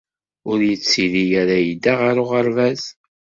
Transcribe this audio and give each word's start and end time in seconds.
Ur 0.49 0.59
yettili 0.69 1.23
ara 1.41 1.57
yedda 1.61 1.93
ɣer 2.01 2.15
uɣerbaz. 2.23 2.83